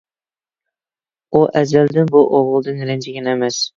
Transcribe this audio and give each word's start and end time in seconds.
ئۇ 1.31 1.41
ئەزەلدىن 1.61 2.09
بۇ 2.17 2.25
ئوغلىدىن 2.39 2.81
رەنجىگەن 2.93 3.31
ئەمەس. 3.35 3.61